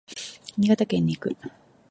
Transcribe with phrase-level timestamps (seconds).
[0.57, 1.37] 新潟県に行く。